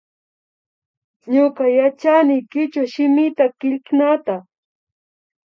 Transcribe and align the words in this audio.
Ñuka 1.33 1.63
yachani 1.77 2.35
kichwa 2.51 2.83
shimita 2.93 3.45
killknata 3.59 4.35